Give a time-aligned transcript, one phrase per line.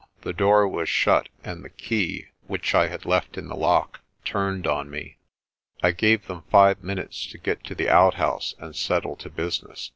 [0.23, 4.65] The door was shut and the key, which I had left in the lock, turned
[4.65, 5.17] on me.
[5.83, 9.89] I gave them five minutes to get to the outhouse and settle to business.